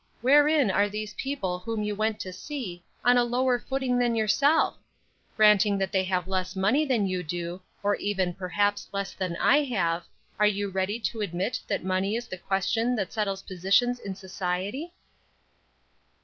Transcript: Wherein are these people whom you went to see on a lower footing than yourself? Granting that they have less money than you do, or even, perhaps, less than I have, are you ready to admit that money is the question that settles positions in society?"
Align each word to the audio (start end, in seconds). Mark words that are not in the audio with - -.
Wherein 0.21 0.71
are 0.71 0.89
these 0.89 1.13
people 1.13 1.59
whom 1.59 1.83
you 1.83 1.93
went 1.95 2.19
to 2.21 2.33
see 2.33 2.83
on 3.05 3.17
a 3.19 3.23
lower 3.23 3.59
footing 3.59 3.99
than 3.99 4.15
yourself? 4.15 4.75
Granting 5.37 5.77
that 5.77 5.91
they 5.91 6.03
have 6.05 6.27
less 6.27 6.55
money 6.55 6.85
than 6.87 7.05
you 7.05 7.21
do, 7.21 7.61
or 7.83 7.93
even, 7.97 8.33
perhaps, 8.33 8.89
less 8.91 9.13
than 9.13 9.35
I 9.35 9.61
have, 9.65 10.03
are 10.39 10.47
you 10.47 10.69
ready 10.69 10.99
to 11.01 11.21
admit 11.21 11.59
that 11.67 11.83
money 11.83 12.15
is 12.15 12.25
the 12.25 12.39
question 12.39 12.95
that 12.95 13.13
settles 13.13 13.43
positions 13.43 13.99
in 13.99 14.15
society?" 14.15 14.91